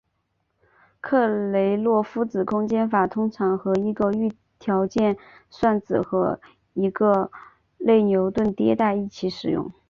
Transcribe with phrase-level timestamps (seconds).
[0.99, 5.15] 克雷洛夫子空间法通常和一个预条件
[5.51, 6.41] 算子和
[6.73, 7.31] 一个
[7.77, 9.71] 内牛顿迭代一起使用。